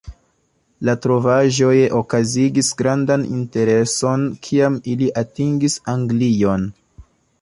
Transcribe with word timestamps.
La 0.87 0.93
trovaĵoj 1.01 1.73
okazigis 1.99 2.71
grandan 2.79 3.27
intereson 3.35 4.25
kiam 4.49 4.81
ili 4.95 5.11
atingis 5.23 5.77
Anglion. 5.95 6.67